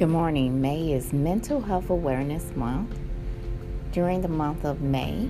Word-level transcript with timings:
Good 0.00 0.08
morning. 0.08 0.62
May 0.62 0.92
is 0.92 1.12
Mental 1.12 1.60
Health 1.60 1.90
Awareness 1.90 2.56
Month. 2.56 2.98
During 3.92 4.22
the 4.22 4.28
month 4.28 4.64
of 4.64 4.80
May, 4.80 5.28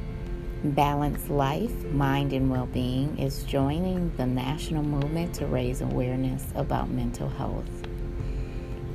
Balanced 0.63 1.29
Life, 1.29 1.75
Mind 1.87 2.33
and 2.33 2.49
Well-Being 2.49 3.19
is 3.19 3.43
joining 3.43 4.13
the 4.17 4.27
national 4.27 4.85
movement 4.85 5.35
to 5.35 5.47
raise 5.47 5.81
awareness 5.81 6.53
about 6.55 6.89
mental 6.89 7.29
health. 7.29 7.69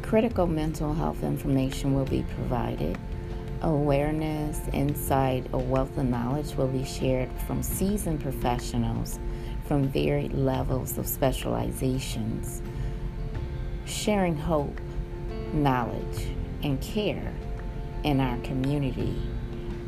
Critical 0.02 0.48
mental 0.48 0.94
health 0.94 1.22
information 1.24 1.94
will 1.94 2.06
be 2.06 2.24
provided. 2.36 2.98
Awareness, 3.62 4.62
insight, 4.72 5.46
a 5.52 5.58
wealth 5.58 5.98
of 5.98 6.06
knowledge 6.06 6.56
will 6.56 6.70
be 6.70 6.86
shared 6.86 7.30
from 7.46 7.62
seasoned 7.62 8.22
professionals 8.22 9.20
from 9.68 9.90
varied 9.90 10.32
levels 10.32 10.98
of 10.98 11.06
specializations, 11.06 12.62
sharing 13.84 14.38
hope 14.38 14.80
knowledge, 15.56 16.28
and 16.64 16.80
care 16.82 17.34
in 18.04 18.20
our 18.20 18.38
community 18.40 19.20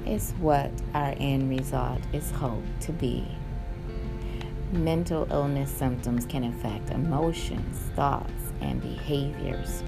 is 0.05 0.33
what 0.39 0.71
our 0.93 1.13
end 1.19 1.49
result 1.49 1.99
is 2.13 2.31
hoped 2.31 2.81
to 2.81 2.93
be. 2.93 3.27
Mental 4.71 5.27
illness 5.31 5.71
symptoms 5.71 6.25
can 6.25 6.43
affect 6.45 6.89
emotions, 6.89 7.77
thoughts, 7.95 8.53
and 8.61 8.81
behaviors. 8.81 9.83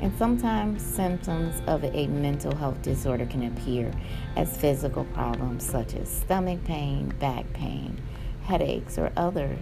And 0.00 0.12
sometimes 0.18 0.82
symptoms 0.82 1.62
of 1.66 1.84
a 1.84 2.06
mental 2.08 2.54
health 2.56 2.80
disorder 2.82 3.26
can 3.26 3.44
appear 3.44 3.92
as 4.36 4.56
physical 4.56 5.04
problems 5.06 5.64
such 5.64 5.94
as 5.94 6.08
stomach 6.08 6.64
pain, 6.64 7.12
back 7.20 7.52
pain, 7.52 8.00
headaches, 8.42 8.98
or 8.98 9.12
other 9.16 9.56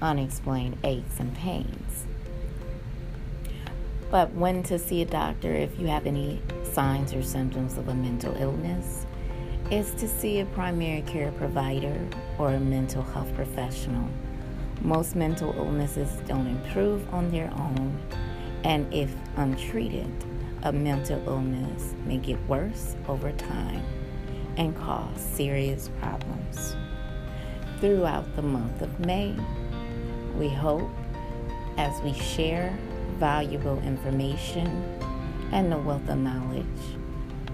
unexplained 0.00 0.78
aches 0.84 1.18
and 1.18 1.34
pains. 1.34 2.06
But 4.10 4.34
when 4.34 4.64
to 4.64 4.78
see 4.78 5.02
a 5.02 5.06
doctor 5.06 5.52
if 5.52 5.78
you 5.78 5.86
have 5.86 6.06
any 6.06 6.42
signs 6.72 7.14
or 7.14 7.22
symptoms 7.22 7.78
of 7.78 7.88
a 7.88 7.94
mental 7.94 8.34
illness 8.36 9.06
is 9.70 9.92
to 9.94 10.08
see 10.08 10.40
a 10.40 10.46
primary 10.46 11.02
care 11.02 11.30
provider 11.32 11.96
or 12.36 12.54
a 12.54 12.60
mental 12.60 13.02
health 13.02 13.32
professional. 13.36 14.08
Most 14.82 15.14
mental 15.14 15.54
illnesses 15.56 16.10
don't 16.26 16.48
improve 16.48 17.08
on 17.14 17.30
their 17.30 17.52
own, 17.52 18.00
and 18.64 18.92
if 18.92 19.14
untreated, 19.36 20.10
a 20.64 20.72
mental 20.72 21.22
illness 21.28 21.94
may 22.04 22.16
get 22.16 22.38
worse 22.48 22.96
over 23.06 23.30
time 23.32 23.84
and 24.56 24.76
cause 24.76 25.20
serious 25.20 25.88
problems. 26.00 26.74
Throughout 27.78 28.34
the 28.34 28.42
month 28.42 28.82
of 28.82 28.98
May, 29.00 29.36
we 30.36 30.48
hope 30.48 30.90
as 31.78 32.00
we 32.02 32.12
share 32.12 32.76
valuable 33.20 33.78
information 33.82 34.66
and 35.52 35.70
the 35.70 35.78
wealth 35.78 36.08
of 36.08 36.18
knowledge 36.18 36.64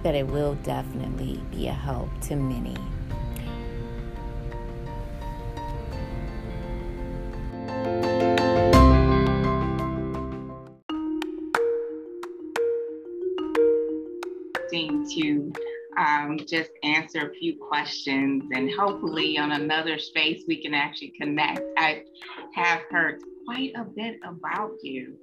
that 0.04 0.14
it 0.14 0.26
will 0.26 0.54
definitely 0.62 1.40
be 1.50 1.66
a 1.66 1.72
help 1.72 2.08
to 2.22 2.36
many. 2.36 2.76
To 15.08 15.52
um, 15.96 16.38
just 16.46 16.72
answer 16.82 17.30
a 17.30 17.34
few 17.34 17.56
questions, 17.56 18.44
and 18.52 18.70
hopefully, 18.76 19.38
on 19.38 19.52
another 19.52 19.98
space, 19.98 20.42
we 20.46 20.60
can 20.60 20.74
actually 20.74 21.14
connect. 21.18 21.60
I 21.78 22.02
have 22.54 22.80
heard 22.90 23.22
quite 23.46 23.72
a 23.76 23.84
bit 23.84 24.18
about 24.24 24.72
you. 24.82 25.16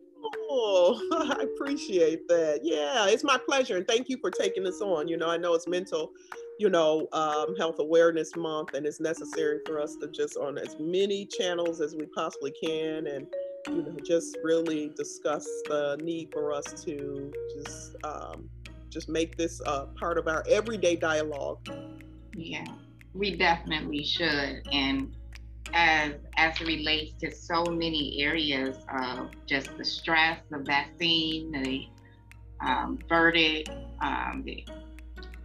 Oh, 0.50 1.00
I 1.40 1.44
appreciate 1.44 2.28
that. 2.28 2.62
Yeah, 2.64 3.08
it's 3.08 3.24
my 3.24 3.38
pleasure. 3.38 3.78
And 3.78 3.88
thank 3.88 4.10
you 4.10 4.18
for 4.18 4.32
taking 4.32 4.64
this 4.64 4.82
on. 4.82 5.08
You 5.08 5.18
know, 5.18 5.30
I 5.30 5.38
know 5.38 5.54
it's 5.54 5.68
mental, 5.68 6.12
you 6.60 6.70
know, 6.70 7.08
um, 7.12 7.56
health 7.56 7.80
awareness 7.80 8.36
month, 8.36 8.74
and 8.74 8.86
it's 8.86 9.00
necessary 9.00 9.60
for 9.66 9.80
us 9.80 9.96
to 9.98 10.08
just 10.08 10.38
on 10.38 10.58
as 10.58 10.76
many 10.80 11.26
channels 11.26 11.82
as 11.82 11.96
we 11.96 12.06
possibly 12.08 12.52
can 12.52 13.08
and, 13.08 13.28
you 13.68 13.84
know, 13.84 13.98
just 14.06 14.38
really 14.44 14.92
discuss 14.96 15.46
the 15.66 15.98
need 16.04 16.32
for 16.32 16.52
us 16.52 16.84
to 16.84 17.32
just, 17.56 17.96
um, 18.04 18.50
just 18.90 19.10
make 19.10 19.36
this 19.38 19.62
uh, 19.66 19.86
part 20.00 20.18
of 20.18 20.28
our 20.28 20.44
everyday 20.50 20.96
dialogue. 20.96 21.68
Yeah, 22.36 22.66
we 23.14 23.36
definitely 23.36 24.04
should. 24.04 24.62
And 24.72 25.16
as 25.74 26.14
as 26.38 26.60
it 26.62 26.68
relates 26.68 27.14
to 27.22 27.32
so 27.32 27.64
many 27.66 28.22
areas 28.22 28.78
of 28.94 29.32
just 29.48 29.76
the 29.78 29.86
stress, 29.86 30.40
the 30.50 30.60
vaccine, 30.60 31.52
the 31.52 31.86
um, 32.66 33.00
verdict, 33.10 33.70
um, 34.02 34.44
the 34.46 34.64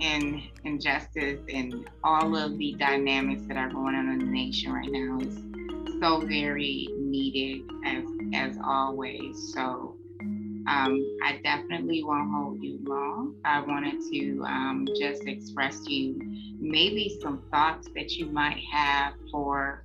in, 0.01 0.43
injustice, 0.65 1.41
and 1.53 1.89
all 2.05 2.37
of 2.37 2.57
the 2.57 2.75
dynamics 2.79 3.43
that 3.49 3.57
are 3.57 3.71
going 3.71 3.95
on 3.95 4.09
in 4.11 4.19
the 4.19 4.25
nation 4.27 4.73
right 4.73 4.91
now 4.91 5.19
is 5.21 5.37
so 6.01 6.21
very 6.21 6.89
needed 6.99 7.69
as 7.85 8.05
as 8.35 8.57
always. 8.65 9.53
So 9.55 9.97
um, 10.69 11.19
I 11.25 11.41
definitely 11.43 12.05
won't 12.05 12.31
hold 12.31 12.63
you 12.63 12.79
long. 12.83 13.35
I 13.45 13.61
wanted 13.61 14.01
to 14.13 14.43
um, 14.45 14.87
just 15.01 15.27
express 15.27 15.81
to 15.85 15.93
you 15.93 16.21
maybe 16.61 17.19
some 17.23 17.43
thoughts 17.51 17.89
that 17.95 18.13
you 18.13 18.27
might 18.27 18.63
have 18.71 19.15
for 19.33 19.83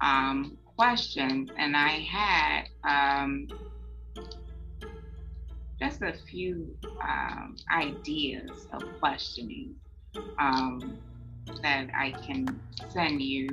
um, 0.00 0.56
questions, 0.76 1.50
and 1.58 1.76
I 1.76 1.88
had 1.88 2.64
um, 2.84 3.48
just 5.80 6.02
a 6.02 6.14
few 6.30 6.74
um, 7.02 7.56
ideas 7.72 8.66
of 8.72 8.82
questioning 8.98 9.74
um, 10.38 10.98
that 11.62 11.88
I 11.96 12.12
can 12.26 12.60
send 12.90 13.22
you. 13.22 13.48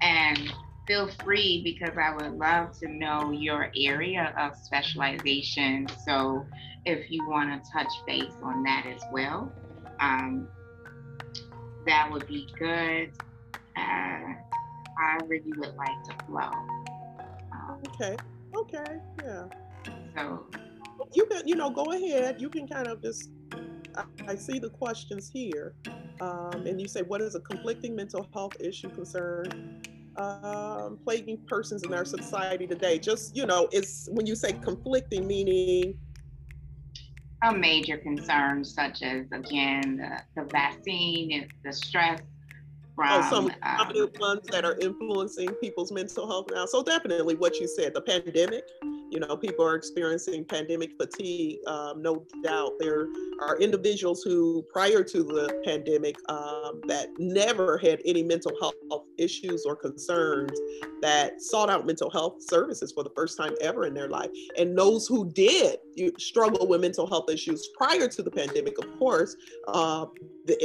And 0.00 0.52
feel 0.86 1.08
free 1.22 1.62
because 1.62 1.96
I 1.96 2.14
would 2.14 2.38
love 2.38 2.76
to 2.80 2.88
know 2.88 3.30
your 3.30 3.70
area 3.76 4.34
of 4.38 4.56
specialization. 4.56 5.86
So 6.04 6.46
if 6.84 7.10
you 7.10 7.26
want 7.28 7.64
to 7.64 7.70
touch 7.70 7.92
base 8.06 8.34
on 8.42 8.62
that 8.64 8.86
as 8.86 9.02
well, 9.12 9.52
um, 10.00 10.48
that 11.86 12.10
would 12.10 12.26
be 12.26 12.48
good. 12.58 13.12
Uh, 13.76 14.34
however 14.98 15.34
you 15.34 15.52
would 15.58 15.74
like 15.76 16.04
to 16.04 16.24
flow. 16.26 16.50
Um, 17.52 17.80
okay. 17.88 18.16
Okay. 18.54 18.98
Yeah. 19.24 19.44
So 20.16 20.46
you 21.14 21.26
can, 21.26 21.46
you 21.46 21.56
know, 21.56 21.70
go 21.70 21.92
ahead. 21.92 22.40
You 22.40 22.48
can 22.48 22.66
kind 22.66 22.86
of 22.86 23.02
just. 23.02 23.30
I, 23.94 24.04
I 24.28 24.34
see 24.36 24.58
the 24.58 24.70
questions 24.70 25.30
here, 25.30 25.74
um, 26.20 26.66
and 26.66 26.80
you 26.80 26.88
say, 26.88 27.02
"What 27.02 27.20
is 27.20 27.34
a 27.34 27.40
conflicting 27.40 27.94
mental 27.94 28.26
health 28.32 28.54
issue 28.58 28.88
concern 28.88 29.82
um, 30.16 30.98
plaguing 31.04 31.38
persons 31.46 31.82
in 31.82 31.92
our 31.92 32.06
society 32.06 32.66
today?" 32.66 32.98
Just 32.98 33.36
you 33.36 33.44
know, 33.44 33.68
it's 33.70 34.08
when 34.12 34.26
you 34.26 34.34
say 34.34 34.52
conflicting, 34.54 35.26
meaning 35.26 35.98
a 37.42 37.52
major 37.52 37.98
concern 37.98 38.64
such 38.64 39.02
as 39.02 39.26
again 39.32 39.96
the, 39.96 40.42
the 40.42 40.48
vaccine, 40.48 41.32
and 41.32 41.50
the 41.64 41.72
stress 41.72 42.20
from 42.94 43.22
oh, 43.24 43.30
some 43.30 43.52
um, 43.62 44.10
ones 44.20 44.46
that 44.50 44.64
are 44.64 44.76
influencing 44.78 45.48
people's 45.54 45.92
mental 45.92 46.26
health 46.26 46.46
now. 46.52 46.66
So 46.66 46.82
definitely 46.82 47.34
what 47.36 47.58
you 47.58 47.66
said, 47.66 47.94
the 47.94 48.02
pandemic, 48.02 48.64
you 49.12 49.20
know, 49.20 49.36
people 49.36 49.62
are 49.62 49.74
experiencing 49.74 50.42
pandemic 50.42 50.92
fatigue. 50.98 51.58
Um, 51.66 52.00
no 52.00 52.24
doubt 52.42 52.72
there 52.78 53.08
are 53.42 53.58
individuals 53.58 54.22
who, 54.22 54.64
prior 54.72 55.04
to 55.04 55.22
the 55.22 55.60
pandemic, 55.66 56.16
um, 56.30 56.80
that 56.88 57.08
never 57.18 57.76
had 57.76 58.00
any 58.06 58.22
mental 58.22 58.52
health 58.58 59.04
issues 59.18 59.66
or 59.66 59.76
concerns 59.76 60.58
that 61.02 61.42
sought 61.42 61.68
out 61.68 61.86
mental 61.86 62.10
health 62.10 62.36
services 62.40 62.90
for 62.90 63.04
the 63.04 63.10
first 63.14 63.36
time 63.36 63.54
ever 63.60 63.84
in 63.84 63.92
their 63.92 64.08
life. 64.08 64.30
And 64.56 64.78
those 64.78 65.06
who 65.06 65.30
did 65.30 65.76
struggle 66.18 66.66
with 66.66 66.80
mental 66.80 67.06
health 67.06 67.28
issues 67.28 67.68
prior 67.76 68.08
to 68.08 68.22
the 68.22 68.30
pandemic, 68.30 68.78
of 68.78 68.98
course, 68.98 69.36
uh, 69.68 70.06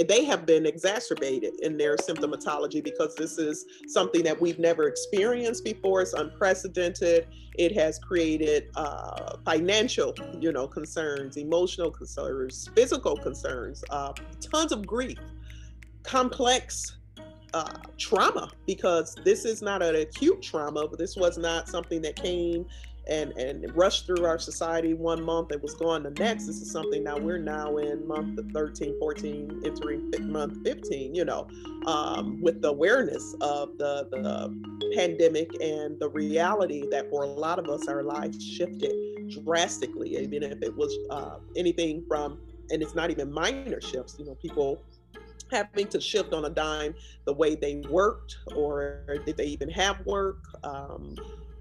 they 0.08 0.24
have 0.24 0.46
been 0.46 0.66
exacerbated 0.66 1.60
in 1.62 1.78
their 1.78 1.98
symptomatology 1.98 2.84
because 2.84 3.14
this 3.16 3.38
is 3.38 3.66
something 3.88 4.24
that 4.24 4.40
we've 4.40 4.58
never 4.58 4.88
experienced 4.88 5.64
before. 5.66 6.02
It's 6.02 6.14
unprecedented. 6.14 7.28
It 7.58 7.76
has 7.76 8.00
created 8.00 8.37
uh, 8.76 9.38
financial, 9.46 10.14
you 10.40 10.52
know, 10.52 10.68
concerns, 10.68 11.38
emotional 11.38 11.92
concerns, 11.92 12.70
physical 12.76 13.16
concerns, 13.18 13.84
uh, 13.90 14.14
tons 14.42 14.72
of 14.72 14.86
grief, 14.86 15.20
complex 16.04 16.98
uh, 17.54 17.74
trauma 17.98 18.52
because 18.66 19.16
this 19.24 19.46
is 19.46 19.62
not 19.62 19.82
an 19.82 19.96
acute 19.96 20.42
trauma. 20.42 20.88
But 20.88 21.00
this 21.00 21.16
was 21.16 21.38
not 21.38 21.68
something 21.68 22.02
that 22.02 22.16
came 22.16 22.66
and 23.08 23.32
and 23.38 23.76
rushed 23.76 24.06
through 24.06 24.26
our 24.26 24.40
society 24.40 24.94
one 24.94 25.24
month 25.24 25.52
it 25.52 25.62
was 25.62 25.74
gone 25.76 26.04
the 26.04 26.12
next. 26.12 26.48
This 26.48 26.62
is 26.62 26.72
something 26.72 27.04
now 27.04 27.18
we're 27.18 27.38
now 27.38 27.78
in 27.78 28.08
month 28.08 28.40
13 28.54 29.00
14 29.00 29.62
entering 29.66 30.12
month 30.32 30.58
15 30.64 31.16
you 31.16 31.26
know 31.26 31.48
um, 31.86 32.42
with 32.42 32.62
the 32.62 32.70
awareness 32.70 33.36
of 33.42 33.78
the, 33.78 34.08
the 34.12 34.94
pandemic 34.96 35.50
and 35.62 36.00
the 36.00 36.10
reality 36.10 36.86
that 36.92 37.10
for 37.10 37.24
a 37.24 37.28
lot 37.28 37.60
of 37.60 37.68
us 37.70 37.88
our 37.88 38.04
lives 38.04 38.44
shifted 38.44 38.92
drastically. 39.44 40.18
Even 40.18 40.44
if 40.44 40.62
it 40.62 40.76
was 40.76 40.96
uh, 41.10 41.38
anything 41.56 42.04
from 42.08 42.40
and 42.72 42.82
it's 42.82 42.96
not 42.96 43.10
even 43.10 43.32
minor 43.32 43.80
shifts 43.82 44.16
you 44.20 44.26
know 44.26 44.36
people 44.36 44.82
having 45.52 45.88
to 45.88 46.02
shift 46.02 46.34
on 46.34 46.46
a 46.46 46.50
dime 46.50 46.94
the 47.26 47.34
way 47.34 47.56
they 47.56 47.78
worked 47.90 48.38
or 48.56 49.04
did 49.26 49.38
they 49.38 49.46
even 49.46 49.70
have 49.70 50.06
work 50.06 50.40
um, 50.64 51.16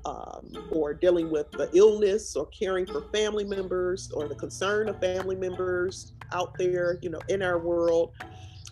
um, 0.06 0.68
or 0.70 0.94
dealing 0.94 1.30
with 1.30 1.50
the 1.50 1.68
illness 1.74 2.36
or 2.36 2.46
caring 2.46 2.86
for 2.86 3.02
family 3.12 3.44
members 3.44 4.10
or 4.12 4.28
the 4.28 4.36
concern 4.36 4.88
of 4.88 5.00
family 5.00 5.34
members 5.34 6.12
out 6.32 6.56
there, 6.56 6.98
you 7.02 7.10
know, 7.10 7.20
in 7.28 7.42
our 7.42 7.58
world, 7.58 8.12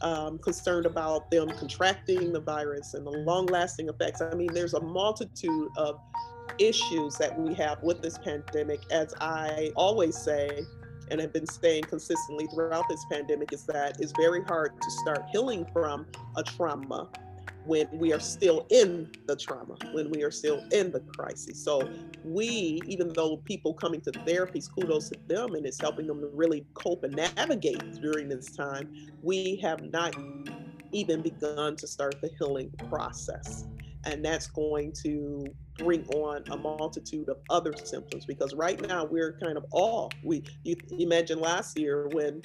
um, 0.00 0.38
concerned 0.38 0.86
about 0.86 1.30
them 1.32 1.48
contracting 1.58 2.32
the 2.32 2.40
virus 2.40 2.94
and 2.94 3.04
the 3.04 3.10
long 3.10 3.46
lasting 3.46 3.88
effects. 3.88 4.20
I 4.20 4.32
mean, 4.34 4.52
there's 4.54 4.74
a 4.74 4.80
multitude 4.80 5.70
of 5.76 5.98
issues 6.58 7.16
that 7.16 7.36
we 7.36 7.52
have 7.54 7.82
with 7.82 8.00
this 8.00 8.16
pandemic. 8.18 8.80
As 8.92 9.12
I 9.20 9.72
always 9.74 10.16
say, 10.16 10.60
and 11.10 11.20
have 11.20 11.32
been 11.32 11.46
saying 11.46 11.82
consistently 11.84 12.46
throughout 12.54 12.84
this 12.88 13.04
pandemic, 13.10 13.52
is 13.52 13.66
that 13.66 14.00
it's 14.00 14.12
very 14.12 14.42
hard 14.44 14.72
to 14.80 14.90
start 15.02 15.24
healing 15.32 15.66
from 15.72 16.06
a 16.36 16.42
trauma 16.44 17.10
when 17.66 17.88
we 17.92 18.12
are 18.12 18.20
still 18.20 18.66
in 18.70 19.10
the 19.26 19.36
trauma, 19.36 19.76
when 19.92 20.10
we 20.10 20.22
are 20.22 20.30
still 20.30 20.62
in 20.72 20.90
the 20.90 21.00
crisis. 21.00 21.62
So 21.62 21.88
we, 22.22 22.80
even 22.86 23.12
though 23.12 23.38
people 23.38 23.74
coming 23.74 24.00
to 24.02 24.12
therapies, 24.12 24.68
kudos 24.70 25.10
to 25.10 25.18
them, 25.26 25.54
and 25.54 25.64
it's 25.66 25.80
helping 25.80 26.06
them 26.06 26.20
to 26.20 26.28
really 26.32 26.66
cope 26.74 27.04
and 27.04 27.14
navigate 27.14 28.00
during 28.00 28.28
this 28.28 28.54
time, 28.54 28.92
we 29.22 29.56
have 29.62 29.82
not 29.82 30.14
even 30.92 31.22
begun 31.22 31.76
to 31.76 31.86
start 31.86 32.20
the 32.20 32.30
healing 32.38 32.70
process. 32.88 33.64
And 34.04 34.24
that's 34.24 34.46
going 34.48 34.92
to 35.02 35.46
bring 35.78 36.06
on 36.08 36.44
a 36.50 36.56
multitude 36.56 37.28
of 37.28 37.38
other 37.50 37.72
symptoms 37.82 38.24
because 38.26 38.54
right 38.54 38.80
now 38.86 39.04
we're 39.04 39.32
kind 39.42 39.56
of 39.56 39.64
all 39.72 40.10
we 40.22 40.44
you 40.62 40.76
imagine 40.98 41.40
last 41.40 41.76
year 41.76 42.08
when 42.12 42.40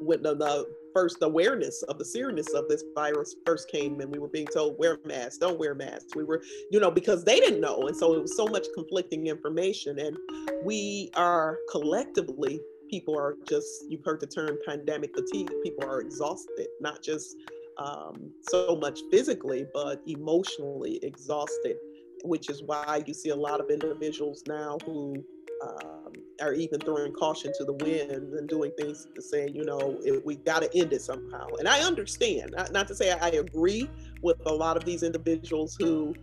when 0.00 0.22
the, 0.22 0.34
the 0.34 0.66
first 0.94 1.18
awareness 1.22 1.82
of 1.84 1.98
the 1.98 2.04
seriousness 2.04 2.54
of 2.54 2.68
this 2.68 2.84
virus 2.94 3.34
first 3.44 3.68
came 3.70 4.00
and 4.00 4.10
we 4.10 4.18
were 4.18 4.28
being 4.28 4.46
told 4.46 4.78
wear 4.78 4.98
masks 5.04 5.38
don't 5.38 5.58
wear 5.58 5.74
masks. 5.74 6.14
We 6.14 6.24
were 6.24 6.42
you 6.70 6.80
know 6.80 6.90
because 6.90 7.24
they 7.24 7.40
didn't 7.40 7.60
know 7.60 7.88
and 7.88 7.96
so 7.96 8.14
it 8.14 8.22
was 8.22 8.36
so 8.36 8.46
much 8.46 8.66
conflicting 8.74 9.26
information 9.26 9.98
and 9.98 10.16
we 10.62 11.10
are 11.16 11.58
collectively 11.70 12.60
people 12.88 13.18
are 13.18 13.36
just 13.48 13.66
you've 13.88 14.04
heard 14.04 14.20
the 14.20 14.26
term 14.26 14.56
pandemic 14.66 15.14
fatigue 15.14 15.50
people 15.62 15.84
are 15.84 16.00
exhausted 16.00 16.68
not 16.80 17.02
just 17.02 17.36
um, 17.78 18.30
so 18.40 18.76
much 18.76 19.00
physically 19.10 19.66
but 19.74 20.00
emotionally 20.06 21.00
exhausted 21.02 21.76
which 22.24 22.48
is 22.48 22.62
why 22.62 23.02
you 23.06 23.14
see 23.14 23.28
a 23.28 23.36
lot 23.36 23.60
of 23.60 23.70
individuals 23.70 24.42
now 24.46 24.78
who 24.86 25.22
um, 25.62 26.12
are 26.40 26.54
even 26.54 26.80
throwing 26.80 27.12
caution 27.12 27.52
to 27.56 27.64
the 27.64 27.72
wind 27.74 28.10
and 28.10 28.48
doing 28.48 28.72
things 28.78 29.06
to 29.14 29.22
say, 29.22 29.48
you 29.52 29.64
know, 29.64 29.98
it, 30.04 30.24
we 30.24 30.36
got 30.36 30.62
to 30.62 30.76
end 30.76 30.92
it 30.92 31.02
somehow. 31.02 31.46
And 31.58 31.68
I 31.68 31.80
understand, 31.80 32.54
not, 32.56 32.72
not 32.72 32.88
to 32.88 32.94
say 32.94 33.12
I 33.12 33.28
agree 33.28 33.88
with 34.22 34.38
a 34.46 34.52
lot 34.52 34.76
of 34.76 34.84
these 34.84 35.02
individuals 35.02 35.76
who 35.78 36.14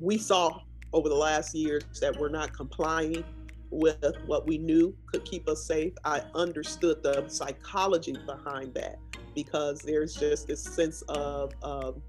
we 0.00 0.16
saw 0.16 0.60
over 0.92 1.08
the 1.08 1.14
last 1.14 1.54
years 1.54 1.82
that 2.00 2.18
were 2.18 2.30
not 2.30 2.52
complying 2.54 3.24
with 3.70 4.16
what 4.26 4.46
we 4.46 4.58
knew 4.58 4.96
could 5.06 5.24
keep 5.24 5.48
us 5.48 5.66
safe. 5.66 5.92
I 6.04 6.22
understood 6.34 7.02
the 7.02 7.28
psychology 7.28 8.16
behind 8.26 8.74
that 8.74 8.98
because 9.34 9.80
there's 9.80 10.14
just 10.14 10.46
this 10.48 10.62
sense 10.62 11.02
of, 11.02 11.52
of, 11.62 12.00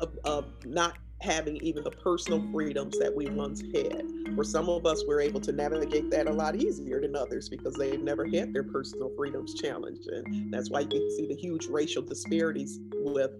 of, 0.00 0.18
of 0.24 0.46
not 0.64 0.96
having 1.20 1.56
even 1.56 1.84
the 1.84 1.90
personal 1.90 2.42
freedoms 2.52 2.98
that 2.98 3.14
we 3.14 3.28
once 3.28 3.62
had. 3.74 4.04
For 4.34 4.44
some 4.44 4.68
of 4.68 4.86
us, 4.86 5.04
we're 5.06 5.20
able 5.20 5.40
to 5.40 5.52
navigate 5.52 6.10
that 6.10 6.26
a 6.26 6.32
lot 6.32 6.56
easier 6.56 7.00
than 7.00 7.14
others 7.14 7.48
because 7.48 7.74
they've 7.74 8.00
never 8.00 8.24
had 8.26 8.54
their 8.54 8.64
personal 8.64 9.10
freedoms 9.16 9.54
challenged. 9.54 10.06
And 10.08 10.52
that's 10.52 10.70
why 10.70 10.80
you 10.80 10.88
can 10.88 11.16
see 11.16 11.26
the 11.26 11.34
huge 11.34 11.66
racial 11.66 12.02
disparities 12.02 12.80
with 12.92 13.32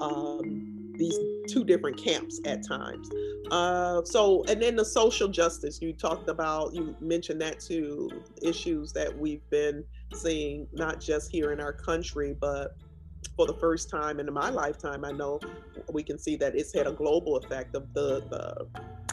um, 0.00 0.92
these 0.94 1.16
two 1.48 1.64
different 1.64 1.96
camps 1.96 2.40
at 2.44 2.66
times. 2.66 3.08
Uh, 3.50 4.02
so, 4.04 4.42
and 4.48 4.60
then 4.60 4.74
the 4.74 4.84
social 4.84 5.28
justice 5.28 5.80
you 5.80 5.92
talked 5.92 6.28
about, 6.28 6.74
you 6.74 6.94
mentioned 7.00 7.40
that 7.40 7.60
too, 7.60 8.10
issues 8.42 8.92
that 8.92 9.16
we've 9.16 9.48
been 9.48 9.84
seeing, 10.12 10.66
not 10.72 11.00
just 11.00 11.30
here 11.30 11.52
in 11.52 11.60
our 11.60 11.72
country, 11.72 12.34
but 12.38 12.76
for 13.36 13.46
the 13.46 13.54
first 13.54 13.90
time 13.90 14.20
in 14.20 14.32
my 14.32 14.50
lifetime, 14.50 15.04
I 15.04 15.12
know 15.12 15.40
we 15.92 16.02
can 16.02 16.18
see 16.18 16.36
that 16.36 16.54
it's 16.56 16.72
had 16.72 16.86
a 16.86 16.92
global 16.92 17.36
effect 17.36 17.74
of 17.74 17.92
the, 17.94 18.20
the 18.28 18.66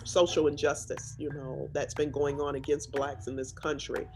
social 0.04 0.48
injustice, 0.48 1.16
you 1.18 1.30
know, 1.31 1.69
that's 1.74 1.94
been 1.94 2.12
going 2.12 2.42
on 2.42 2.56
against 2.56 2.92
blacks 2.92 3.28
in 3.28 3.36
this 3.36 3.52
country. 3.52 4.07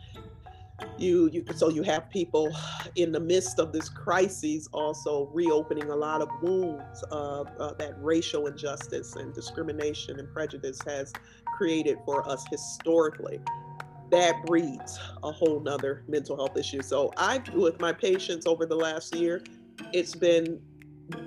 You, 0.98 1.30
you 1.34 1.46
so 1.56 1.70
you 1.70 1.84
have 1.84 2.10
people 2.10 2.56
in 2.96 3.12
the 3.12 3.20
midst 3.20 3.60
of 3.60 3.74
this 3.74 3.90
crisis 3.90 4.70
also 4.72 5.30
reopening 5.34 5.90
a 5.90 5.96
lot 5.96 6.22
of 6.22 6.30
wounds 6.42 7.04
of 7.12 7.50
uh, 7.60 7.74
that 7.74 8.02
racial 8.02 8.48
injustice 8.48 9.16
and 9.18 9.34
discrimination 9.34 10.20
and 10.20 10.32
prejudice 10.32 10.80
has 10.86 11.12
created 11.58 11.98
for 12.06 12.28
us 12.30 12.46
historically 12.50 13.42
that 14.10 14.44
breeds 14.46 15.00
a 15.24 15.32
whole 15.32 15.60
nother 15.60 16.04
mental 16.08 16.36
health 16.36 16.58
issue. 16.58 16.82
So 16.82 17.12
I, 17.18 17.42
with 17.54 17.80
my 17.80 17.94
patients 17.94 18.48
over 18.48 18.66
the 18.66 18.76
last 18.76 19.16
year, 19.16 19.44
it's 19.94 20.16
been 20.16 20.62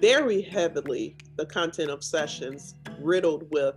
very 0.00 0.42
heavily 0.42 1.16
the 1.36 1.46
content 1.46 1.90
of 1.90 2.04
sessions 2.04 2.74
riddled 3.00 3.46
with 3.50 3.74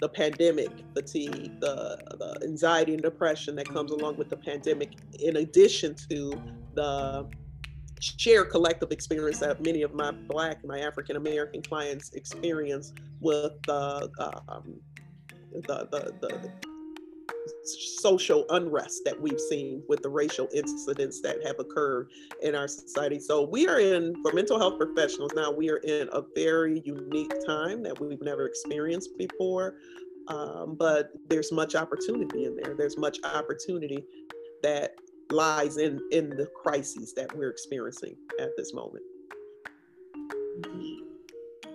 the 0.00 0.08
pandemic 0.08 0.70
fatigue, 0.94 1.60
the, 1.60 1.98
the 2.18 2.40
anxiety 2.42 2.94
and 2.94 3.02
depression 3.02 3.54
that 3.56 3.68
comes 3.68 3.90
along 3.90 4.16
with 4.16 4.30
the 4.30 4.36
pandemic, 4.36 4.92
in 5.18 5.36
addition 5.36 5.94
to 5.94 6.40
the 6.74 7.28
shared 8.00 8.50
collective 8.50 8.90
experience 8.92 9.40
that 9.40 9.62
many 9.62 9.82
of 9.82 9.92
my 9.92 10.10
Black, 10.10 10.64
my 10.64 10.80
African 10.80 11.16
American 11.16 11.60
clients 11.60 12.10
experience 12.14 12.94
with 13.20 13.52
uh, 13.68 14.08
um, 14.48 14.80
the, 15.52 15.86
the, 15.90 16.14
the, 16.20 16.50
social 17.64 18.44
unrest 18.50 19.02
that 19.04 19.20
we've 19.20 19.40
seen 19.40 19.82
with 19.88 20.02
the 20.02 20.08
racial 20.08 20.48
incidents 20.54 21.20
that 21.20 21.44
have 21.44 21.58
occurred 21.58 22.10
in 22.42 22.54
our 22.54 22.68
society. 22.68 23.18
So 23.18 23.44
we 23.44 23.66
are 23.68 23.80
in, 23.80 24.14
for 24.22 24.32
mental 24.32 24.58
health 24.58 24.78
professionals 24.78 25.32
now, 25.34 25.50
we 25.50 25.70
are 25.70 25.78
in 25.78 26.08
a 26.12 26.22
very 26.34 26.82
unique 26.84 27.32
time 27.46 27.82
that 27.82 28.00
we've 28.00 28.22
never 28.22 28.46
experienced 28.46 29.16
before. 29.18 29.76
Um, 30.28 30.76
but 30.78 31.10
there's 31.28 31.50
much 31.50 31.74
opportunity 31.74 32.44
in 32.44 32.56
there. 32.56 32.74
There's 32.76 32.96
much 32.96 33.18
opportunity 33.24 34.04
that 34.62 34.94
lies 35.30 35.76
in 35.76 36.00
in 36.12 36.30
the 36.30 36.46
crises 36.46 37.14
that 37.14 37.34
we're 37.36 37.50
experiencing 37.50 38.16
at 38.40 38.50
this 38.56 38.74
moment. 38.74 39.04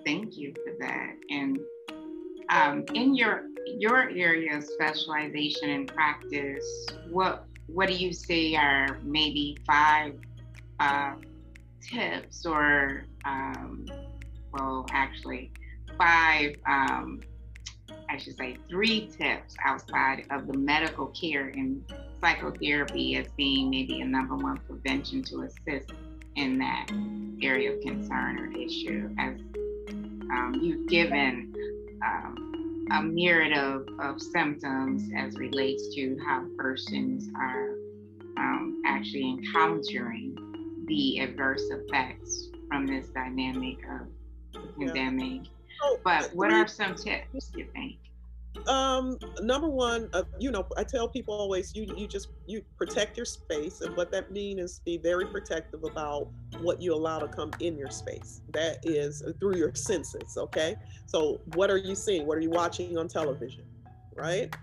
Thank 0.05 0.37
you 0.37 0.53
for 0.53 0.73
that. 0.79 1.15
And 1.29 1.59
um, 2.49 2.85
in 2.93 3.15
your 3.15 3.43
your 3.65 4.09
area 4.09 4.57
of 4.57 4.63
specialization 4.63 5.69
and 5.69 5.87
practice, 5.87 6.87
what 7.09 7.45
what 7.67 7.87
do 7.87 7.95
you 7.95 8.13
say 8.13 8.55
are 8.55 8.99
maybe 9.03 9.57
five 9.65 10.15
uh, 10.79 11.13
tips 11.81 12.45
or 12.45 13.05
um, 13.25 13.85
well 14.51 14.85
actually 14.91 15.51
five 15.97 16.55
um, 16.67 17.21
I 18.09 18.17
should 18.17 18.37
say 18.37 18.57
three 18.69 19.07
tips 19.07 19.55
outside 19.65 20.25
of 20.29 20.47
the 20.47 20.57
medical 20.57 21.07
care 21.07 21.47
and 21.49 21.83
psychotherapy 22.21 23.15
as 23.17 23.27
being 23.35 23.69
maybe 23.69 24.01
a 24.01 24.05
number 24.05 24.35
one 24.35 24.57
prevention 24.67 25.23
to 25.23 25.41
assist 25.41 25.91
in 26.35 26.57
that 26.59 26.89
area 27.41 27.73
of 27.73 27.81
concern 27.81 28.39
or 28.39 28.51
issue 28.57 29.09
as 29.17 29.39
um, 30.31 30.59
you've 30.61 30.87
given 30.87 31.54
um, 32.03 32.87
a 32.91 33.01
myriad 33.01 33.57
of, 33.57 33.87
of 33.99 34.21
symptoms 34.21 35.09
as 35.15 35.37
relates 35.37 35.93
to 35.95 36.17
how 36.25 36.45
persons 36.57 37.29
are 37.35 37.75
um, 38.37 38.81
actually 38.85 39.29
encountering 39.29 40.35
the 40.87 41.19
adverse 41.19 41.63
effects 41.71 42.49
from 42.67 42.85
this 42.85 43.07
dynamic 43.07 43.77
of 43.89 44.07
the 44.53 44.85
pandemic. 44.85 45.47
Oh, 45.83 45.99
but 46.03 46.29
what 46.33 46.51
are 46.51 46.67
some 46.67 46.95
tips 46.95 47.51
you 47.55 47.65
think? 47.73 47.97
Um 48.67 49.17
number 49.41 49.69
one 49.69 50.09
uh, 50.13 50.23
you 50.39 50.49
know 50.49 50.65
i 50.77 50.83
tell 50.83 51.07
people 51.07 51.33
always 51.33 51.75
you 51.75 51.85
you 51.97 52.07
just 52.07 52.29
you 52.47 52.61
protect 52.77 53.17
your 53.17 53.25
space 53.25 53.81
and 53.81 53.95
what 53.95 54.11
that 54.11 54.31
means 54.31 54.59
is 54.59 54.81
be 54.85 54.97
very 54.97 55.25
protective 55.25 55.83
about 55.83 56.29
what 56.61 56.81
you 56.81 56.93
allow 56.93 57.19
to 57.19 57.27
come 57.27 57.51
in 57.59 57.77
your 57.77 57.89
space. 57.89 58.41
That 58.53 58.77
is 58.83 59.23
through 59.39 59.57
your 59.57 59.73
senses 59.75 60.37
okay? 60.37 60.75
So 61.05 61.41
what 61.53 61.69
are 61.69 61.77
you 61.77 61.95
seeing? 61.95 62.25
What 62.25 62.37
are 62.37 62.41
you 62.41 62.49
watching 62.49 62.97
on 62.97 63.07
television 63.07 63.63
right? 64.15 64.55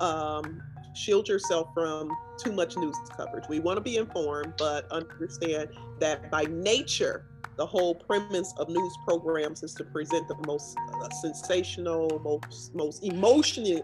Um, 0.00 0.60
shield 0.94 1.28
yourself 1.28 1.68
from 1.74 2.10
too 2.42 2.52
much 2.52 2.76
news 2.76 2.96
coverage. 3.16 3.44
We 3.48 3.60
want 3.60 3.76
to 3.76 3.80
be 3.80 3.96
informed, 3.96 4.54
but 4.58 4.90
understand 4.90 5.70
that 6.00 6.30
by 6.30 6.44
nature, 6.44 7.24
the 7.56 7.64
whole 7.66 7.94
premise 7.94 8.52
of 8.58 8.68
news 8.68 8.94
programs 9.06 9.62
is 9.62 9.72
to 9.74 9.84
present 9.84 10.28
the 10.28 10.36
most 10.46 10.76
uh, 11.02 11.08
sensational, 11.22 12.20
most 12.22 12.74
most 12.74 13.02
emotionally 13.02 13.82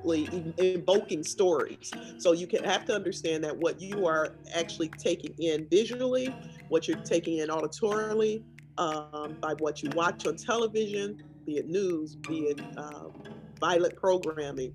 invoking 0.59 1.23
stories. 1.23 1.91
So 2.19 2.33
you 2.33 2.47
can 2.47 2.65
have 2.65 2.85
to 2.87 2.95
understand 2.95 3.45
that 3.45 3.57
what 3.57 3.81
you 3.81 4.07
are 4.07 4.37
actually 4.55 4.89
taking 4.99 5.35
in 5.39 5.67
visually, 5.71 6.35
what 6.69 6.87
you're 6.87 6.99
taking 6.99 7.39
in 7.39 7.49
auditorily, 7.49 8.45
um, 8.79 9.37
by 9.41 9.55
what 9.59 9.83
you 9.83 9.91
watch 9.95 10.27
on 10.27 10.37
television, 10.37 11.17
be 11.47 11.57
it 11.57 11.69
news, 11.69 12.17
be 12.17 12.41
it 12.41 12.61
um, 12.77 13.13
violent 13.59 13.97
programming, 13.97 14.73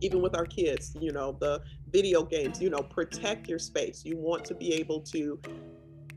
even 0.00 0.20
with 0.20 0.34
our 0.36 0.46
kids, 0.46 0.96
you 1.00 1.12
know, 1.12 1.36
the 1.40 1.62
video 1.90 2.22
games, 2.22 2.60
you 2.60 2.70
know, 2.70 2.82
protect 2.82 3.48
your 3.48 3.58
space. 3.58 4.04
You 4.04 4.16
want 4.16 4.44
to 4.46 4.54
be 4.54 4.74
able 4.74 5.00
to 5.02 5.40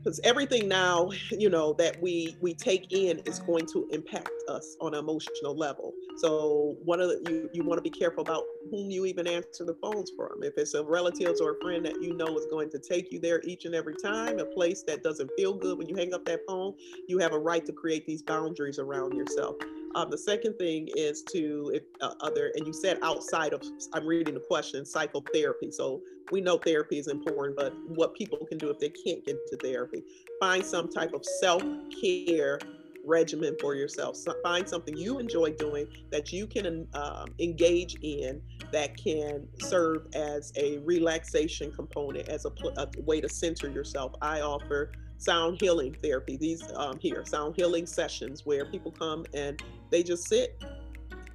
because 0.02 0.20
everything 0.24 0.68
now 0.68 1.10
you 1.30 1.48
know 1.50 1.72
that 1.74 2.00
we 2.00 2.36
we 2.40 2.54
take 2.54 2.86
in 2.92 3.18
is 3.20 3.38
going 3.40 3.66
to 3.66 3.86
impact 3.90 4.30
us 4.48 4.76
on 4.80 4.94
an 4.94 5.00
emotional 5.00 5.56
level. 5.56 5.94
So 6.16 6.76
one 6.84 7.00
of 7.00 7.08
the 7.08 7.20
you, 7.30 7.50
you 7.52 7.64
want 7.64 7.78
to 7.78 7.82
be 7.82 7.90
careful 7.90 8.22
about 8.22 8.44
whom 8.70 8.90
you 8.90 9.06
even 9.06 9.26
answer 9.26 9.64
the 9.64 9.74
phones 9.74 10.10
from. 10.10 10.42
If 10.42 10.54
it's 10.56 10.74
a 10.74 10.84
relative 10.84 11.36
or 11.40 11.52
a 11.52 11.60
friend 11.60 11.84
that 11.86 12.02
you 12.02 12.14
know 12.16 12.36
is 12.38 12.46
going 12.46 12.70
to 12.70 12.78
take 12.78 13.12
you 13.12 13.20
there 13.20 13.40
each 13.44 13.64
and 13.64 13.74
every 13.74 13.94
time 13.94 14.38
a 14.38 14.44
place 14.46 14.82
that 14.84 15.02
doesn't 15.02 15.30
feel 15.36 15.54
good 15.54 15.78
when 15.78 15.88
you 15.88 15.96
hang 15.96 16.14
up 16.14 16.24
that 16.26 16.40
phone 16.46 16.74
you 17.06 17.18
have 17.18 17.32
a 17.32 17.38
right 17.38 17.64
to 17.66 17.72
create 17.72 18.06
these 18.06 18.22
boundaries 18.22 18.78
around 18.78 19.14
yourself 19.16 19.56
um, 19.94 20.10
the 20.10 20.18
second 20.18 20.54
thing 20.56 20.88
is 20.96 21.22
to 21.32 21.72
if 21.74 21.82
uh, 22.00 22.14
other, 22.20 22.52
and 22.54 22.66
you 22.66 22.72
said 22.72 22.98
outside 23.02 23.52
of, 23.52 23.62
I'm 23.92 24.06
reading 24.06 24.34
the 24.34 24.40
question, 24.40 24.84
psychotherapy. 24.86 25.70
So 25.70 26.00
we 26.30 26.40
know 26.40 26.58
therapy 26.58 26.98
is 26.98 27.08
important, 27.08 27.56
but 27.56 27.74
what 27.88 28.14
people 28.14 28.38
can 28.46 28.58
do 28.58 28.70
if 28.70 28.78
they 28.78 28.90
can't 28.90 29.24
get 29.24 29.36
to 29.48 29.56
therapy, 29.56 30.02
find 30.38 30.64
some 30.64 30.88
type 30.88 31.12
of 31.12 31.24
self 31.24 31.62
care 32.00 32.58
regimen 33.04 33.56
for 33.60 33.74
yourself. 33.74 34.16
So 34.16 34.34
find 34.42 34.68
something 34.68 34.96
you 34.96 35.18
enjoy 35.18 35.52
doing 35.52 35.86
that 36.10 36.32
you 36.32 36.46
can 36.46 36.86
um, 36.94 37.28
engage 37.38 37.96
in 38.02 38.40
that 38.72 38.96
can 38.96 39.48
serve 39.58 40.06
as 40.14 40.52
a 40.56 40.78
relaxation 40.78 41.72
component, 41.72 42.28
as 42.28 42.44
a, 42.44 42.50
a 42.76 42.88
way 43.00 43.20
to 43.20 43.28
center 43.28 43.70
yourself. 43.70 44.12
I 44.20 44.42
offer 44.42 44.92
sound 45.20 45.58
healing 45.60 45.96
therapy. 46.02 46.36
These 46.36 46.62
um, 46.74 46.98
here, 46.98 47.24
sound 47.26 47.54
healing 47.56 47.86
sessions 47.86 48.46
where 48.46 48.64
people 48.64 48.90
come 48.90 49.24
and 49.34 49.62
they 49.90 50.02
just 50.02 50.28
sit 50.28 50.62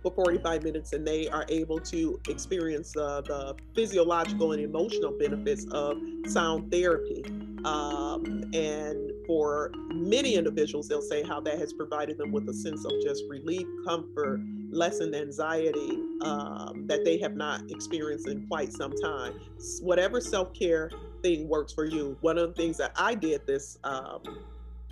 for 0.06 0.12
45 0.12 0.64
minutes 0.64 0.94
and 0.94 1.06
they 1.06 1.28
are 1.30 1.46
able 1.50 1.80
to 1.80 2.20
experience 2.30 2.92
the 2.92 3.56
physiological 3.74 4.52
and 4.52 4.62
emotional 4.62 5.12
benefits 5.12 5.66
of 5.72 5.98
sound 6.28 6.72
therapy. 6.72 7.24
Um, 7.66 8.44
and 8.54 9.12
for 9.26 9.72
many 9.92 10.36
individuals, 10.36 10.88
they'll 10.88 11.02
say 11.02 11.24
how 11.24 11.42
that 11.42 11.58
has 11.58 11.74
provided 11.74 12.20
them 12.20 12.32
with 12.32 12.48
a 12.48 12.54
sense 12.54 12.86
of 12.86 12.92
just 13.04 13.24
relief, 13.28 13.66
comfort, 13.88 14.42
lessened 14.70 15.16
anxiety 15.16 16.00
um, 16.22 16.86
that 16.86 17.04
they 17.04 17.18
have 17.18 17.36
not 17.36 17.64
experienced 17.72 18.28
in 18.28 18.46
quite 18.48 18.72
some 18.72 18.94
time. 19.02 19.34
Whatever 19.82 20.22
self 20.22 20.54
care 20.54 20.92
thing 21.24 21.48
works 21.48 21.74
for 21.74 21.86
you. 21.86 22.16
One 22.22 22.38
of 22.38 22.50
the 22.50 22.62
things 22.62 22.78
that 22.78 22.92
I 22.96 23.16
did 23.16 23.48
this 23.48 23.80
um, 23.84 24.22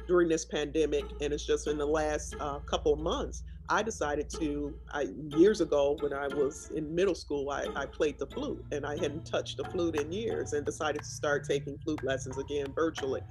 during 0.08 0.28
this 0.28 0.46
pandemic, 0.46 1.06
and 1.22 1.32
it's 1.32 1.46
just 1.46 1.68
in 1.68 1.78
the 1.78 1.86
last 1.86 2.36
uh, 2.40 2.60
couple 2.60 2.96
months, 2.96 3.44
I 3.74 3.82
decided 3.82 4.30
to, 4.40 4.72
I, 4.92 5.08
years 5.36 5.60
ago 5.60 5.98
when 6.00 6.14
I 6.14 6.28
was 6.28 6.70
in 6.76 6.94
middle 6.94 7.16
school, 7.16 7.50
I, 7.50 7.66
I 7.76 7.88
played 7.88 8.20
the 8.20 8.28
flute 8.28 8.64
and 8.72 8.86
I 8.86 8.92
hadn't 8.92 9.26
touched 9.26 9.58
the 9.58 9.64
flute 9.64 9.96
in 10.00 10.12
years 10.12 10.54
and 10.54 10.64
decided 10.64 11.00
to 11.00 11.08
start 11.08 11.44
taking 11.44 11.80
flute 11.80 12.04
lessons 12.04 12.38
again 12.38 12.72
virtually. 12.76 13.22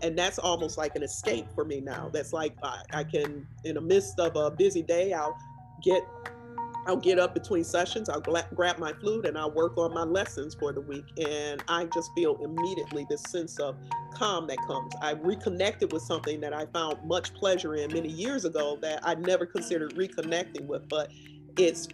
And 0.00 0.18
that's 0.18 0.38
almost 0.38 0.78
like 0.78 0.96
an 0.96 1.02
escape 1.02 1.48
for 1.54 1.66
me 1.66 1.82
now. 1.82 2.08
That's 2.14 2.32
like 2.32 2.54
I, 2.62 2.80
I 2.94 3.04
can, 3.04 3.46
in 3.64 3.74
the 3.74 3.82
midst 3.82 4.18
of 4.18 4.36
a 4.36 4.50
busy 4.50 4.82
day, 4.82 5.12
I'll 5.12 5.36
get 5.82 6.02
I'll 6.86 6.96
get 6.96 7.18
up 7.18 7.34
between 7.34 7.64
sessions, 7.64 8.08
I'll 8.08 8.20
gra- 8.20 8.48
grab 8.54 8.78
my 8.78 8.92
flute 8.94 9.26
and 9.26 9.36
I'll 9.36 9.50
work 9.50 9.76
on 9.76 9.92
my 9.92 10.02
lessons 10.02 10.54
for 10.54 10.72
the 10.72 10.80
week. 10.80 11.04
And 11.18 11.62
I 11.68 11.84
just 11.86 12.10
feel 12.14 12.36
immediately 12.42 13.06
this 13.08 13.22
sense 13.24 13.58
of 13.58 13.76
calm 14.14 14.46
that 14.46 14.58
comes. 14.66 14.92
I 15.02 15.12
reconnected 15.12 15.92
with 15.92 16.02
something 16.02 16.40
that 16.40 16.52
I 16.52 16.66
found 16.66 16.98
much 17.04 17.34
pleasure 17.34 17.74
in 17.74 17.92
many 17.92 18.08
years 18.08 18.44
ago 18.44 18.78
that 18.82 19.00
I 19.02 19.14
never 19.14 19.46
considered 19.46 19.94
reconnecting 19.94 20.66
with. 20.66 20.88
But 20.88 21.10
it's 21.58 21.88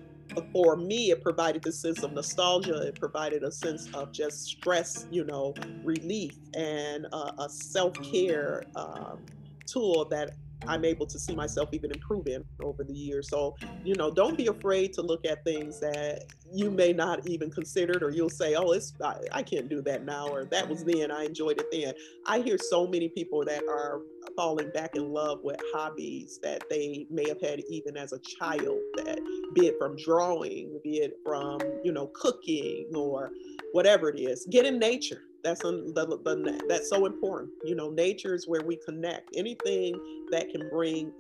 for 0.53 0.77
me, 0.77 1.11
it 1.11 1.23
provided 1.23 1.67
a 1.67 1.73
sense 1.73 2.03
of 2.03 2.13
nostalgia. 2.13 2.77
It 2.83 2.99
provided 2.99 3.43
a 3.43 3.51
sense 3.51 3.89
of 3.95 4.13
just 4.13 4.45
stress, 4.45 5.07
you 5.11 5.25
know, 5.25 5.55
relief 5.83 6.35
and 6.55 7.07
uh, 7.13 7.33
a 7.39 7.49
self 7.49 7.95
care 8.03 8.65
um, 8.75 9.25
tool 9.67 10.05
that 10.07 10.37
I'm 10.67 10.85
able 10.85 11.07
to 11.07 11.19
see 11.19 11.35
myself 11.35 11.71
even 11.73 11.91
improving 11.93 12.43
over 12.61 12.85
the 12.85 12.95
years. 12.95 13.29
So, 13.29 13.55
you 13.85 13.95
know, 13.95 14.13
don't 14.13 14.37
be 14.37 14.47
afraid 14.47 14.93
to 14.95 15.03
look 15.03 15.25
at 15.25 15.45
things 15.45 15.79
that 15.81 16.25
you 16.53 16.71
may 16.71 16.93
not 16.93 17.27
even 17.27 17.51
considered, 17.51 18.03
or 18.03 18.11
you'll 18.11 18.31
say, 18.31 18.55
"Oh, 18.55 18.73
it's 18.73 18.95
I, 19.03 19.17
I 19.33 19.43
can't 19.43 19.69
do 19.69 19.83
that 19.83 20.05
now," 20.05 20.29
or 20.29 20.47
"That 20.47 20.69
was 20.69 20.85
then, 20.85 21.11
I 21.11 21.25
enjoyed 21.25 21.59
it 21.59 21.67
then." 21.73 21.95
I 22.27 22.41
hear 22.41 22.59
so 22.59 22.87
many 22.87 23.09
people 23.09 23.45
that 23.45 23.65
are 23.69 24.03
falling 24.37 24.71
back 24.71 24.95
in 24.95 25.13
love 25.13 25.41
with 25.43 25.57
hobbies 25.73 26.39
that 26.43 26.63
they 26.71 27.07
may 27.11 27.29
have 27.29 27.41
had 27.41 27.61
even 27.69 27.97
as 27.97 28.13
a 28.13 28.21
child. 28.21 28.81
That 28.97 29.21
be 29.55 29.67
it 29.67 29.77
from 29.79 29.97
drawing, 29.97 30.81
be 30.85 30.99
it 30.99 31.15
from 31.25 31.61
you 31.83 31.93
know 31.93 32.11
cooking 32.15 32.91
or 32.95 33.33
whatever 33.73 34.09
it 34.09 34.19
is. 34.19 34.47
Get 34.51 34.67
in 34.67 34.79
nature 34.79 35.23
that's 35.45 35.61
the, 35.61 35.93
the, 35.95 36.65
that's 36.69 36.89
so 36.89 37.07
important. 37.07 37.51
You 37.65 37.75
know, 37.75 37.91
nature 37.91 38.35
is 38.35 38.49
where 38.49 38.63
we 38.63 38.77
connect. 38.85 39.31
Anything 39.37 39.95
that 40.31 40.51
can 40.51 40.69
bring 40.71 41.13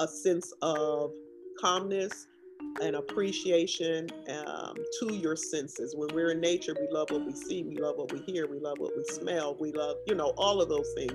a 0.00 0.08
sense 0.08 0.52
of 0.62 1.12
calmness 1.60 2.26
and 2.80 2.96
appreciation 2.96 4.08
um, 4.46 4.74
to 5.00 5.14
your 5.14 5.36
senses. 5.36 5.94
When 5.96 6.08
we're 6.14 6.30
in 6.30 6.40
nature, 6.40 6.74
we 6.78 6.88
love 6.90 7.10
what 7.10 7.26
we 7.26 7.34
see, 7.34 7.62
we 7.62 7.76
love 7.76 7.96
what 7.96 8.12
we 8.12 8.20
hear, 8.20 8.48
we 8.48 8.58
love 8.58 8.78
what 8.78 8.92
we 8.96 9.04
smell, 9.04 9.56
we 9.60 9.72
love, 9.72 9.96
you 10.06 10.14
know, 10.14 10.32
all 10.36 10.60
of 10.60 10.68
those 10.68 10.88
things. 10.96 11.12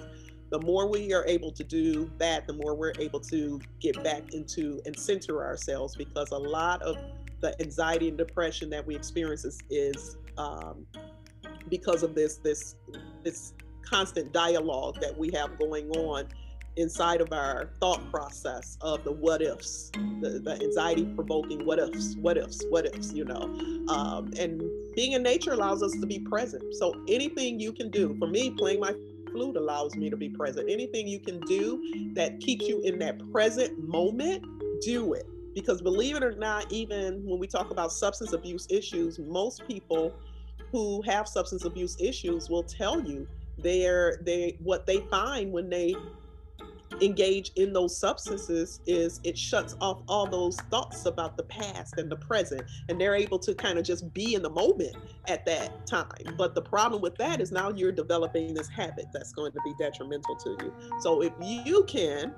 The 0.50 0.60
more 0.62 0.90
we 0.90 1.14
are 1.14 1.26
able 1.26 1.52
to 1.52 1.64
do 1.64 2.10
that, 2.20 2.48
the 2.48 2.54
more 2.54 2.76
we're 2.76 2.94
able 3.00 3.20
to 3.22 3.60
get 3.82 4.02
back 4.04 4.34
into 4.34 4.80
and 4.86 4.98
center 4.98 5.44
ourselves 5.44 5.96
because 5.96 6.32
a 6.32 6.38
lot 6.38 6.82
of 6.84 6.96
the 7.42 7.60
anxiety 7.62 8.08
and 8.08 8.18
depression 8.18 8.70
that 8.70 8.86
we 8.86 8.96
experience 8.96 9.44
is, 9.44 9.60
is 9.70 10.18
um, 10.38 10.86
because 11.70 12.04
of 12.04 12.16
this 12.16 12.38
this 12.38 12.76
this 13.24 13.54
constant 13.82 14.34
dialogue 14.34 15.00
that 15.02 15.18
we 15.18 15.32
have 15.32 15.58
going 15.58 15.90
on 15.92 16.28
inside 16.78 17.22
of 17.22 17.34
our 17.34 17.72
thought 17.80 18.10
process 18.12 18.78
of 18.82 19.04
the 19.04 19.12
what 19.12 19.42
ifs, 19.42 19.92
the, 20.22 20.40
the 20.44 20.60
anxiety 20.62 21.06
provoking 21.16 21.66
what 21.66 21.80
ifs, 21.80 22.16
what 22.18 22.38
ifs, 22.38 22.64
what 22.70 22.86
ifs, 22.86 23.14
you 23.14 23.26
know. 23.26 23.44
Um, 23.90 24.32
and 24.38 24.62
being 24.96 25.14
in 25.14 25.24
nature 25.24 25.54
allows 25.54 25.82
us 25.82 25.92
to 25.94 26.06
be 26.06 26.20
present. 26.20 26.64
So 26.76 26.94
anything 27.08 27.60
you 27.60 27.74
can 27.74 27.90
do, 27.90 28.16
for 28.20 28.28
me, 28.28 28.52
playing 28.52 28.80
my 28.80 28.94
flute 29.32 29.58
allows 29.58 29.96
me 29.96 30.10
to 30.10 30.18
be 30.18 30.30
present. 30.30 30.70
Anything 30.70 31.08
you 31.08 31.20
can 31.20 31.40
do 31.42 32.12
that 32.14 32.40
keeps 32.40 32.68
you 32.68 32.82
in 32.82 33.00
that 33.00 33.32
present 33.32 33.78
moment, 33.88 34.46
do 34.82 35.14
it. 35.14 35.26
Because 35.56 35.82
believe 35.82 36.16
it 36.16 36.24
or 36.24 36.34
not, 36.34 36.72
even 36.72 37.26
when 37.26 37.40
we 37.40 37.48
talk 37.48 37.72
about 37.72 37.92
substance 37.92 38.34
abuse 38.34 38.68
issues, 38.70 39.18
most 39.18 39.68
people 39.68 40.14
who 40.78 41.02
have 41.02 41.28
substance 41.28 41.66
abuse 41.66 41.98
issues 42.00 42.52
will 42.52 42.62
tell 42.62 43.02
you 43.02 43.28
they're 43.58 44.20
they 44.24 44.56
what 44.60 44.86
they 44.86 45.00
find 45.10 45.52
when 45.52 45.70
they 45.70 45.96
engage 47.02 47.52
in 47.56 47.74
those 47.74 48.00
substances 48.00 48.80
is 48.86 49.20
it 49.24 49.36
shuts 49.38 49.76
off 49.82 50.04
all 50.08 50.28
those 50.28 50.56
thoughts 50.72 51.06
about 51.06 51.36
the 51.36 51.44
past 51.44 51.98
and 51.98 52.12
the 52.12 52.16
present 52.16 52.62
and 52.90 53.02
they're 53.02 53.16
able 53.16 53.40
to 53.40 53.56
kind 53.56 53.80
of 53.80 53.84
just 53.84 54.14
be 54.14 54.36
in 54.36 54.42
the 54.42 54.50
moment 54.50 54.96
at 55.28 55.46
that 55.46 55.86
time. 55.88 56.36
But 56.38 56.56
the 56.56 56.62
problem 56.62 57.02
with 57.02 57.16
that 57.16 57.42
is 57.42 57.52
now 57.52 57.70
you're 57.70 57.92
developing 57.92 58.54
this 58.54 58.70
habit 58.70 59.06
that's 59.14 59.34
going 59.34 59.52
to 59.54 59.60
be 59.66 59.74
detrimental 59.80 60.36
to 60.36 60.58
you. 60.62 60.74
So 61.02 61.22
if 61.22 61.34
you 61.42 61.84
can 61.86 62.34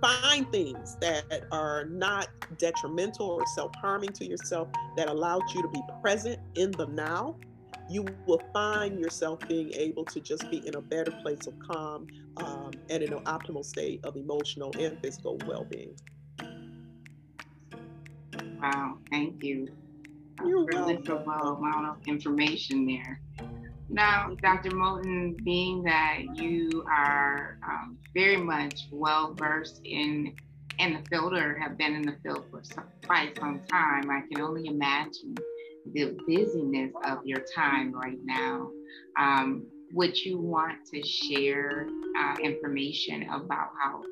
find 0.00 0.50
things 0.50 0.96
that 1.00 1.24
are 1.50 1.84
not 1.86 2.28
detrimental 2.58 3.26
or 3.26 3.46
self-harming 3.46 4.10
to 4.10 4.26
yourself 4.26 4.68
that 4.96 5.08
allows 5.08 5.42
you 5.54 5.62
to 5.62 5.68
be 5.68 5.80
present 6.02 6.38
in 6.54 6.70
the 6.72 6.86
now 6.86 7.36
you 7.88 8.04
will 8.26 8.42
find 8.52 8.98
yourself 8.98 9.38
being 9.48 9.72
able 9.74 10.04
to 10.04 10.20
just 10.20 10.50
be 10.50 10.66
in 10.66 10.74
a 10.74 10.80
better 10.80 11.12
place 11.22 11.46
of 11.46 11.54
calm 11.60 12.06
um, 12.38 12.72
and 12.90 13.02
in 13.02 13.12
an 13.12 13.20
optimal 13.24 13.64
state 13.64 14.04
of 14.04 14.16
emotional 14.16 14.72
and 14.78 14.98
physical 15.00 15.38
well-being. 15.46 15.94
Wow 18.60 18.98
thank 19.10 19.42
you. 19.42 19.68
You're 20.44 20.64
really 20.64 20.96
a 20.96 21.16
well 21.16 21.56
amount 21.56 21.86
of 21.86 21.96
information 22.06 22.86
there 22.86 23.20
now, 23.88 24.30
Dr. 24.42 24.70
Moten, 24.70 25.36
being 25.44 25.82
that 25.84 26.18
you 26.34 26.84
are 26.90 27.58
um, 27.68 27.98
very 28.14 28.36
much 28.36 28.88
well 28.90 29.34
versed 29.34 29.80
in 29.84 30.34
in 30.78 30.92
the 30.92 31.00
field 31.08 31.32
or 31.32 31.58
have 31.58 31.78
been 31.78 31.94
in 31.94 32.02
the 32.02 32.16
field 32.22 32.44
for 32.50 32.62
some, 32.62 32.84
quite 33.06 33.34
some 33.38 33.62
time, 33.70 34.10
I 34.10 34.20
can 34.30 34.42
only 34.42 34.66
imagine 34.66 35.34
the 35.94 36.16
busyness 36.26 36.92
of 37.04 37.18
your 37.24 37.40
time 37.54 37.92
right 37.92 38.18
now, 38.24 38.70
um, 39.18 39.66
would 39.92 40.22
you 40.22 40.38
want 40.38 40.84
to 40.92 41.02
share 41.02 41.86
uh, 42.18 42.36
information 42.42 43.22
about 43.24 43.70
how 43.80 44.02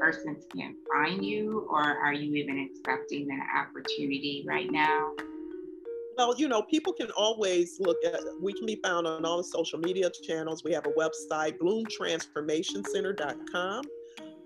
persons 0.00 0.44
can 0.54 0.76
find 0.92 1.24
you, 1.24 1.66
or 1.70 1.82
are 1.82 2.12
you 2.12 2.34
even 2.34 2.70
accepting 2.70 3.26
that 3.26 3.46
opportunity 3.56 4.44
right 4.46 4.70
now? 4.70 5.12
Well, 6.16 6.34
you 6.38 6.46
know, 6.48 6.62
people 6.62 6.92
can 6.92 7.10
always 7.12 7.80
look 7.80 7.96
at, 8.04 8.20
we 8.40 8.52
can 8.52 8.66
be 8.66 8.78
found 8.84 9.04
on 9.06 9.24
all 9.24 9.38
the 9.38 9.44
social 9.44 9.78
media 9.80 10.10
channels. 10.22 10.62
We 10.62 10.72
have 10.72 10.86
a 10.86 10.92
website, 10.92 11.58
bloomtransformationcenter.com 11.58 13.84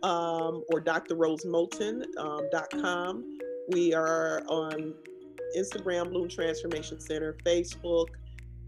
um, 0.02 0.64
or 0.72 0.80
drrosemoten.com. 0.80 2.84
Um, 2.84 3.38
we 3.70 3.92
are 3.94 4.42
on 4.48 4.94
Instagram, 5.56 6.10
Bloom 6.10 6.28
Transformation 6.28 7.00
Center, 7.00 7.37
Facebook. 7.44 8.08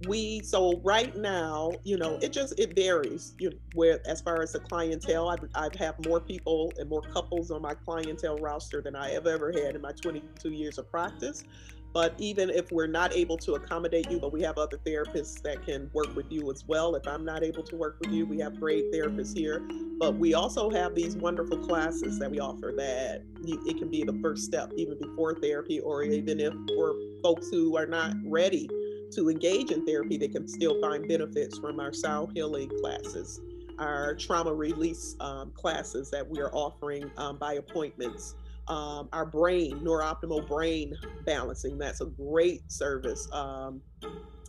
We 0.09 0.41
so 0.43 0.81
right 0.83 1.15
now, 1.15 1.73
you 1.85 1.99
know, 1.99 2.19
it 2.23 2.33
just 2.33 2.59
it 2.59 2.75
varies. 2.75 3.35
You 3.39 3.51
know, 3.51 3.57
where 3.75 4.01
as 4.07 4.23
far 4.23 4.41
as 4.43 4.53
the 4.53 4.61
clientele, 4.61 5.29
I've 5.29 5.45
I've 5.55 5.75
have 5.75 6.03
more 6.07 6.21
people 6.21 6.73
and 6.79 6.89
more 6.89 7.03
couples 7.03 7.51
on 7.51 7.61
my 7.61 7.75
clientele 7.75 8.39
roster 8.39 8.81
than 8.81 8.97
I 8.97 9.11
have 9.11 9.27
ever 9.27 9.53
had 9.53 9.75
in 9.75 9.83
my 9.83 9.93
22 9.93 10.51
years 10.51 10.79
of 10.79 10.91
practice. 10.91 11.45
But 11.93 12.15
even 12.19 12.51
if 12.51 12.71
we're 12.71 12.87
not 12.87 13.13
able 13.13 13.37
to 13.39 13.55
accommodate 13.55 14.11
you, 14.11 14.21
but 14.21 14.33
we 14.33 14.43
have 14.43 14.59
other 14.59 14.79
therapists 14.79 15.43
that 15.43 15.65
can 15.67 15.91
work 15.93 16.15
with 16.15 16.31
you 16.31 16.51
as 16.51 16.65
well. 16.67 16.95
If 16.95 17.07
I'm 17.07 17.25
not 17.25 17.43
able 17.43 17.65
to 17.65 17.77
work 17.77 17.99
with 18.01 18.13
you, 18.13 18.27
we 18.27 18.39
have 18.39 18.61
great 18.61 18.93
therapists 18.93 19.37
here. 19.37 19.61
But 19.99 20.15
we 20.17 20.35
also 20.35 20.71
have 20.71 20.95
these 20.95 21.17
wonderful 21.17 21.59
classes 21.59 22.19
that 22.21 22.31
we 22.31 22.39
offer 22.39 22.73
that 22.77 23.23
it 23.45 23.79
can 23.79 23.91
be 23.91 24.05
the 24.05 24.19
first 24.23 24.45
step 24.45 24.73
even 24.77 24.99
before 24.99 25.35
therapy, 25.35 25.81
or 25.81 26.05
even 26.05 26.39
if 26.39 26.55
for 26.69 26.95
folks 27.23 27.49
who 27.51 27.77
are 27.77 27.87
not 27.87 28.15
ready 28.25 28.69
to 29.13 29.29
engage 29.29 29.73
in 29.73 29.85
therapy, 29.85 30.17
they 30.17 30.29
can 30.29 30.47
still 30.47 30.81
find 30.81 31.09
benefits 31.09 31.59
from 31.59 31.81
our 31.81 31.93
sound 31.93 32.31
healing 32.35 32.71
classes, 32.81 33.41
our 33.81 34.15
trauma 34.15 34.55
release 34.55 35.17
um, 35.19 35.51
classes 35.51 36.09
that 36.11 36.29
we 36.29 36.41
are 36.41 36.55
offering 36.55 37.11
um, 37.17 37.37
by 37.37 37.55
appointments 37.55 38.37
um, 38.71 39.09
our 39.13 39.27
brain, 39.27 39.81
NeurOptimal 39.81 40.49
brain 40.49 40.95
balancing. 41.27 41.77
That's 41.77 42.01
a 42.01 42.07
great 42.07 42.71
service 42.71 43.29
um, 43.33 43.83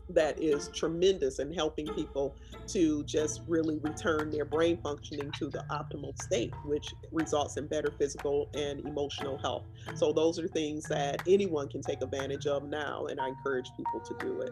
that 0.09 0.41
is 0.41 0.69
tremendous 0.75 1.39
in 1.39 1.51
helping 1.51 1.87
people 1.87 2.35
to 2.67 3.03
just 3.05 3.41
really 3.47 3.79
return 3.79 4.29
their 4.29 4.45
brain 4.45 4.77
functioning 4.83 5.31
to 5.39 5.49
the 5.49 5.63
optimal 5.71 6.15
state, 6.21 6.53
which 6.65 6.87
results 7.11 7.57
in 7.57 7.67
better 7.67 7.91
physical 7.97 8.49
and 8.53 8.85
emotional 8.85 9.37
health. 9.39 9.65
So, 9.95 10.13
those 10.13 10.37
are 10.39 10.47
things 10.47 10.83
that 10.85 11.21
anyone 11.27 11.67
can 11.67 11.81
take 11.81 12.01
advantage 12.01 12.45
of 12.45 12.63
now, 12.63 13.07
and 13.07 13.19
I 13.19 13.29
encourage 13.29 13.69
people 13.75 14.01
to 14.01 14.15
do 14.25 14.41
it. 14.41 14.51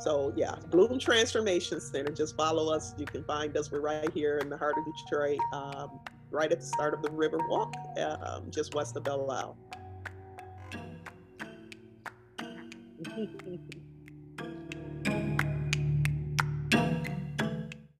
So 0.00 0.32
yeah, 0.36 0.54
Bloom 0.70 0.98
Transformation 1.00 1.80
Center. 1.80 2.12
Just 2.12 2.36
follow 2.36 2.72
us. 2.72 2.94
You 2.96 3.04
can 3.04 3.24
find 3.24 3.56
us. 3.56 3.72
We're 3.72 3.80
right 3.80 4.12
here 4.12 4.38
in 4.38 4.48
the 4.48 4.56
heart 4.56 4.76
of 4.78 4.84
Detroit. 4.84 5.40
Um, 5.52 5.98
right 6.30 6.50
at 6.50 6.60
the 6.60 6.66
start 6.66 6.94
of 6.94 7.02
the 7.02 7.10
river 7.10 7.38
walk, 7.48 7.74
um, 7.98 8.50
just 8.50 8.74
west 8.74 8.96
of 8.96 9.04
Belle 9.04 9.30
Isle. 9.30 9.56